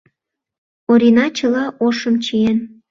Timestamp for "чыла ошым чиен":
1.37-2.57